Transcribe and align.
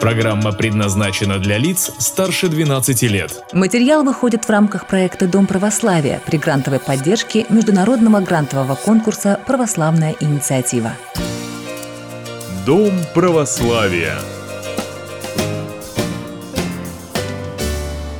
Программа 0.00 0.52
предназначена 0.52 1.40
для 1.40 1.58
лиц 1.58 1.90
старше 1.98 2.48
12 2.48 3.02
лет. 3.02 3.42
Материал 3.52 4.04
выходит 4.04 4.44
в 4.44 4.50
рамках 4.50 4.86
проекта 4.86 5.26
«Дом 5.26 5.48
православия» 5.48 6.20
при 6.24 6.36
грантовой 6.36 6.78
поддержке 6.78 7.46
Международного 7.48 8.20
грантового 8.20 8.76
конкурса 8.76 9.40
«Православная 9.44 10.14
инициатива». 10.20 10.92
Дом 12.64 12.92
православия. 13.12 14.14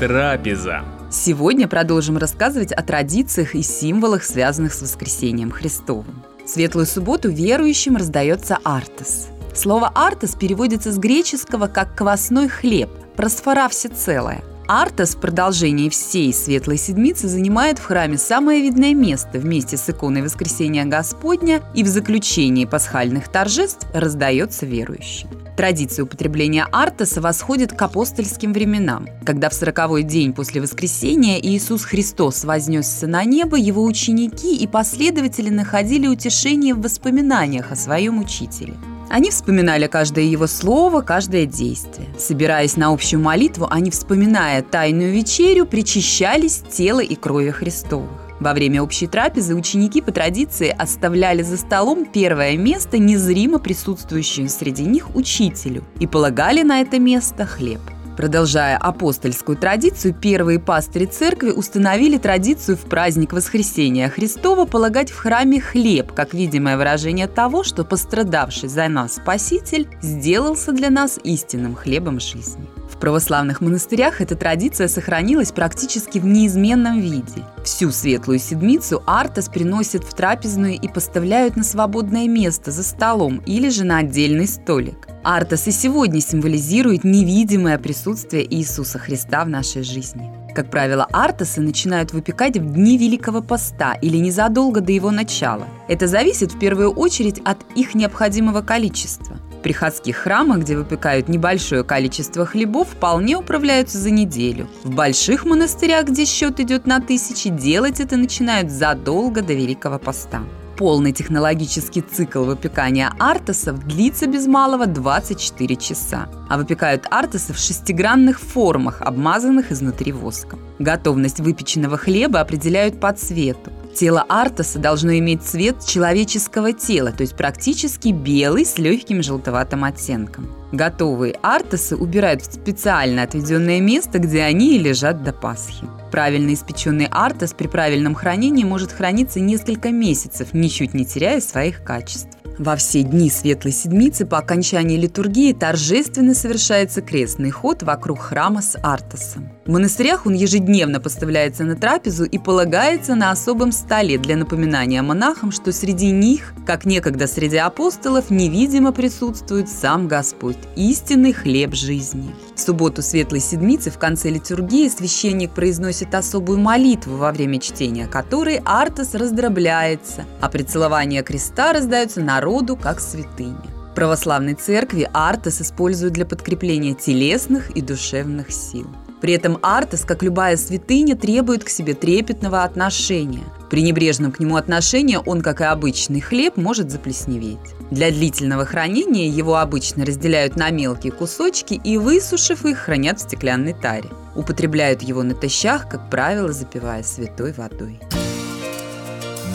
Трапеза. 0.00 0.82
Сегодня 1.12 1.68
продолжим 1.68 2.18
рассказывать 2.18 2.72
о 2.72 2.82
традициях 2.82 3.54
и 3.54 3.62
символах, 3.62 4.24
связанных 4.24 4.74
с 4.74 4.82
воскресением 4.82 5.52
Христовым. 5.52 6.24
В 6.44 6.48
Светлую 6.48 6.86
субботу 6.86 7.30
верующим 7.30 7.96
раздается 7.96 8.58
артес. 8.64 9.28
Слово 9.58 9.88
«артес» 9.92 10.36
переводится 10.36 10.92
с 10.92 10.98
греческого 10.98 11.66
как 11.66 11.96
«квасной 11.96 12.48
хлеб», 12.48 12.90
просфора 13.16 13.68
всецелая. 13.68 14.44
Артес 14.68 15.16
в 15.16 15.20
продолжении 15.20 15.88
всей 15.88 16.32
Светлой 16.32 16.76
Седмицы 16.76 17.26
занимает 17.26 17.80
в 17.80 17.84
храме 17.84 18.18
самое 18.18 18.62
видное 18.62 18.94
место 18.94 19.40
вместе 19.40 19.76
с 19.76 19.90
иконой 19.90 20.22
Воскресения 20.22 20.84
Господня 20.84 21.60
и 21.74 21.82
в 21.82 21.88
заключении 21.88 22.66
пасхальных 22.66 23.26
торжеств 23.32 23.88
раздается 23.92 24.64
верующим. 24.64 25.28
Традиция 25.56 26.04
употребления 26.04 26.64
артеса 26.70 27.20
восходит 27.20 27.72
к 27.72 27.82
апостольским 27.82 28.52
временам, 28.52 29.08
когда 29.26 29.48
в 29.48 29.54
сороковой 29.54 30.04
день 30.04 30.34
после 30.34 30.60
воскресения 30.60 31.40
Иисус 31.40 31.84
Христос 31.84 32.44
вознесся 32.44 33.08
на 33.08 33.24
небо, 33.24 33.56
его 33.56 33.82
ученики 33.82 34.54
и 34.54 34.68
последователи 34.68 35.50
находили 35.50 36.06
утешение 36.06 36.74
в 36.74 36.82
воспоминаниях 36.82 37.72
о 37.72 37.76
своем 37.76 38.20
учителе. 38.20 38.74
Они 39.08 39.30
вспоминали 39.30 39.86
каждое 39.86 40.24
его 40.24 40.46
слово, 40.46 41.00
каждое 41.00 41.46
действие. 41.46 42.08
Собираясь 42.18 42.76
на 42.76 42.92
общую 42.92 43.20
молитву, 43.20 43.66
они, 43.70 43.90
вспоминая 43.90 44.62
тайную 44.62 45.12
вечерю, 45.12 45.64
причащались 45.64 46.62
тела 46.70 47.00
и 47.00 47.14
крови 47.14 47.50
Христовых. 47.50 48.10
Во 48.38 48.54
время 48.54 48.82
общей 48.82 49.06
трапезы 49.06 49.56
ученики 49.56 50.00
по 50.00 50.12
традиции 50.12 50.74
оставляли 50.76 51.42
за 51.42 51.56
столом 51.56 52.04
первое 52.04 52.56
место 52.56 52.98
незримо 52.98 53.58
присутствующему 53.58 54.48
среди 54.48 54.84
них 54.84 55.16
учителю 55.16 55.84
и 55.98 56.06
полагали 56.06 56.62
на 56.62 56.80
это 56.80 57.00
место 57.00 57.46
хлеб– 57.46 57.80
Продолжая 58.18 58.76
апостольскую 58.76 59.56
традицию, 59.56 60.12
первые 60.12 60.58
пастыри 60.58 61.04
церкви 61.04 61.50
установили 61.50 62.18
традицию 62.18 62.76
в 62.76 62.80
праздник 62.80 63.32
Воскресения 63.32 64.08
Христова 64.08 64.64
полагать 64.64 65.12
в 65.12 65.16
храме 65.16 65.60
хлеб, 65.60 66.10
как 66.10 66.34
видимое 66.34 66.76
выражение 66.76 67.28
того, 67.28 67.62
что 67.62 67.84
пострадавший 67.84 68.68
за 68.68 68.88
нас 68.88 69.14
Спаситель 69.14 69.86
сделался 70.02 70.72
для 70.72 70.90
нас 70.90 71.20
истинным 71.22 71.76
хлебом 71.76 72.18
жизни. 72.18 72.66
В 72.98 73.00
православных 73.00 73.60
монастырях 73.60 74.20
эта 74.20 74.34
традиция 74.34 74.88
сохранилась 74.88 75.52
практически 75.52 76.18
в 76.18 76.24
неизменном 76.26 76.98
виде. 77.00 77.44
Всю 77.62 77.92
светлую 77.92 78.40
седмицу 78.40 79.04
артас 79.06 79.48
приносят 79.48 80.02
в 80.02 80.12
трапезную 80.14 80.74
и 80.74 80.88
поставляют 80.88 81.54
на 81.54 81.62
свободное 81.62 82.26
место 82.26 82.72
за 82.72 82.82
столом 82.82 83.40
или 83.46 83.68
же 83.68 83.84
на 83.84 83.98
отдельный 83.98 84.48
столик. 84.48 85.06
Артас 85.22 85.68
и 85.68 85.70
сегодня 85.70 86.20
символизирует 86.20 87.04
невидимое 87.04 87.78
присутствие 87.78 88.52
Иисуса 88.52 88.98
Христа 88.98 89.44
в 89.44 89.48
нашей 89.48 89.84
жизни. 89.84 90.32
Как 90.52 90.68
правило, 90.68 91.06
артасы 91.12 91.60
начинают 91.60 92.12
выпекать 92.12 92.56
в 92.56 92.72
дни 92.72 92.98
Великого 92.98 93.42
Поста 93.42 93.92
или 93.92 94.16
незадолго 94.16 94.80
до 94.80 94.90
его 94.90 95.12
начала. 95.12 95.68
Это 95.86 96.08
зависит 96.08 96.52
в 96.52 96.58
первую 96.58 96.90
очередь 96.90 97.40
от 97.44 97.58
их 97.76 97.94
необходимого 97.94 98.60
количества. 98.62 99.37
В 99.58 99.60
приходских 99.60 100.16
храмах, 100.16 100.58
где 100.60 100.76
выпекают 100.76 101.28
небольшое 101.28 101.82
количество 101.82 102.46
хлебов, 102.46 102.90
вполне 102.90 103.36
управляются 103.36 103.98
за 103.98 104.10
неделю. 104.10 104.68
В 104.84 104.94
больших 104.94 105.44
монастырях, 105.44 106.06
где 106.06 106.26
счет 106.26 106.60
идет 106.60 106.86
на 106.86 107.00
тысячи, 107.00 107.48
делать 107.50 107.98
это 107.98 108.16
начинают 108.16 108.70
задолго 108.70 109.42
до 109.42 109.54
Великого 109.54 109.98
Поста. 109.98 110.42
Полный 110.76 111.10
технологический 111.10 112.02
цикл 112.02 112.44
выпекания 112.44 113.12
артасов 113.18 113.84
длится 113.84 114.28
без 114.28 114.46
малого 114.46 114.86
24 114.86 115.74
часа. 115.74 116.28
А 116.48 116.56
выпекают 116.56 117.06
артасы 117.10 117.52
в 117.52 117.58
шестигранных 117.58 118.38
формах, 118.38 119.02
обмазанных 119.02 119.72
изнутри 119.72 120.12
воском. 120.12 120.60
Готовность 120.78 121.40
выпеченного 121.40 121.96
хлеба 121.96 122.38
определяют 122.38 123.00
по 123.00 123.12
цвету. 123.12 123.72
Тело 123.98 124.24
артаса 124.28 124.78
должно 124.78 125.18
иметь 125.18 125.42
цвет 125.42 125.84
человеческого 125.84 126.72
тела, 126.72 127.10
то 127.10 127.22
есть 127.22 127.34
практически 127.34 128.10
белый 128.10 128.64
с 128.64 128.78
легким 128.78 129.24
желтоватым 129.24 129.82
оттенком. 129.82 130.54
Готовые 130.70 131.34
артасы 131.42 131.96
убирают 131.96 132.42
в 132.42 132.54
специально 132.54 133.24
отведенное 133.24 133.80
место, 133.80 134.20
где 134.20 134.42
они 134.42 134.76
и 134.76 134.78
лежат 134.78 135.24
до 135.24 135.32
Пасхи. 135.32 135.84
Правильно 136.12 136.54
испеченный 136.54 137.08
артас 137.10 137.54
при 137.54 137.66
правильном 137.66 138.14
хранении 138.14 138.62
может 138.62 138.92
храниться 138.92 139.40
несколько 139.40 139.90
месяцев, 139.90 140.54
ничуть 140.54 140.94
не 140.94 141.04
теряя 141.04 141.40
своих 141.40 141.82
качеств. 141.82 142.38
Во 142.58 142.74
все 142.74 143.04
дни 143.04 143.30
Светлой 143.30 143.72
Седмицы 143.72 144.26
по 144.26 144.38
окончании 144.38 144.96
литургии 144.96 145.52
торжественно 145.52 146.34
совершается 146.34 147.02
крестный 147.02 147.52
ход 147.52 147.84
вокруг 147.84 148.18
храма 148.18 148.62
с 148.62 148.76
Артасом. 148.82 149.48
В 149.64 149.70
монастырях 149.70 150.26
он 150.26 150.34
ежедневно 150.34 150.98
поставляется 150.98 151.62
на 151.62 151.76
трапезу 151.76 152.24
и 152.24 152.36
полагается 152.38 153.14
на 153.14 153.30
особом 153.30 153.70
столе 153.70 154.18
для 154.18 154.36
напоминания 154.36 155.02
монахам, 155.02 155.52
что 155.52 155.70
среди 155.70 156.10
них, 156.10 156.52
как 156.66 156.84
некогда 156.84 157.28
среди 157.28 157.58
апостолов, 157.58 158.28
невидимо 158.30 158.90
присутствует 158.90 159.68
сам 159.68 160.08
Господь, 160.08 160.58
истинный 160.74 161.34
хлеб 161.34 161.76
жизни. 161.76 162.34
В 162.56 162.60
субботу 162.60 163.02
Светлой 163.02 163.40
Седмицы 163.40 163.90
в 163.90 163.98
конце 163.98 164.30
литургии 164.30 164.88
священник 164.88 165.52
произносит 165.52 166.12
особую 166.12 166.58
молитву, 166.58 167.18
во 167.18 167.30
время 167.30 167.60
чтения 167.60 168.08
которой 168.08 168.60
Артас 168.64 169.14
раздробляется, 169.14 170.24
а 170.40 170.48
при 170.48 170.64
целовании 170.64 171.22
креста 171.22 171.72
раздаются 171.72 172.20
народу 172.20 172.47
народу 172.48 172.76
как 172.76 172.98
святыня. 173.00 173.60
В 173.90 173.94
православной 173.94 174.54
церкви 174.54 175.08
артес 175.12 175.60
используют 175.60 176.14
для 176.14 176.24
подкрепления 176.24 176.94
телесных 176.94 177.70
и 177.70 177.82
душевных 177.82 178.52
сил. 178.52 178.86
При 179.20 179.34
этом 179.34 179.58
артес, 179.62 180.04
как 180.04 180.22
любая 180.22 180.56
святыня, 180.56 181.14
требует 181.16 181.64
к 181.64 181.68
себе 181.68 181.92
трепетного 181.94 182.62
отношения. 182.62 183.42
При 183.68 183.82
небрежном 183.82 184.32
к 184.32 184.38
нему 184.38 184.56
отношении 184.56 185.18
он, 185.26 185.42
как 185.42 185.60
и 185.60 185.64
обычный 185.64 186.20
хлеб, 186.20 186.56
может 186.56 186.90
заплесневеть. 186.90 187.58
Для 187.90 188.10
длительного 188.10 188.64
хранения 188.64 189.28
его 189.28 189.56
обычно 189.56 190.06
разделяют 190.06 190.56
на 190.56 190.70
мелкие 190.70 191.12
кусочки 191.12 191.74
и, 191.74 191.98
высушив 191.98 192.64
их, 192.64 192.78
хранят 192.78 193.18
в 193.18 193.22
стеклянной 193.22 193.74
таре. 193.74 194.08
Употребляют 194.36 195.02
его 195.02 195.22
натощак, 195.22 195.90
как 195.90 196.08
правило, 196.08 196.52
запивая 196.52 197.02
святой 197.02 197.52
водой. 197.52 198.00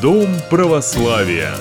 Дом 0.00 0.28
православия. 0.48 1.52